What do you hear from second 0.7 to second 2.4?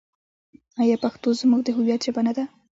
آیا پښتو زموږ د هویت ژبه نه